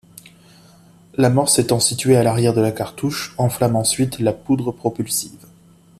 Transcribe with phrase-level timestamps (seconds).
[1.13, 5.45] L'amorce étant située à l'arrière de la cartouche enflamme ensuite la poudre propulsive.